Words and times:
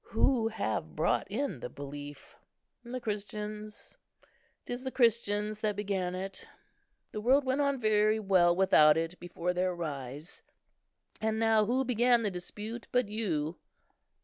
Who 0.05 0.47
have 0.47 0.95
brought 0.95 1.27
in 1.29 1.59
the 1.59 1.69
belief? 1.69 2.35
The 2.83 2.99
Christians. 2.99 3.97
'Tis 4.65 4.83
the 4.83 4.89
Christians 4.89 5.61
that 5.61 5.75
began 5.75 6.15
it. 6.15 6.47
The 7.11 7.21
world 7.21 7.43
went 7.45 7.61
on 7.61 7.79
very 7.79 8.19
well 8.19 8.55
without 8.55 8.97
it 8.97 9.19
before 9.19 9.53
their 9.53 9.75
rise. 9.75 10.41
And 11.21 11.37
now, 11.37 11.65
who 11.65 11.85
began 11.85 12.23
the 12.23 12.31
dispute 12.31 12.87
but 12.91 13.09
you?" 13.09 13.57